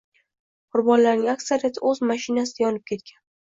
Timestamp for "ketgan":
2.93-3.25